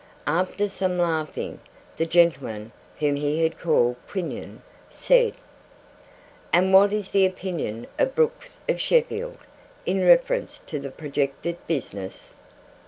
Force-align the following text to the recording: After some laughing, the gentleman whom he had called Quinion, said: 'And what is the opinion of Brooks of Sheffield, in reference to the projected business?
After 0.25 0.67
some 0.67 0.97
laughing, 0.97 1.59
the 1.97 2.07
gentleman 2.07 2.71
whom 2.99 3.17
he 3.17 3.43
had 3.43 3.59
called 3.59 3.97
Quinion, 4.09 4.63
said: 4.89 5.35
'And 6.51 6.73
what 6.73 6.91
is 6.91 7.11
the 7.11 7.27
opinion 7.27 7.85
of 7.99 8.15
Brooks 8.15 8.57
of 8.67 8.81
Sheffield, 8.81 9.37
in 9.85 10.03
reference 10.03 10.57
to 10.65 10.79
the 10.79 10.89
projected 10.89 11.57
business? 11.67 12.31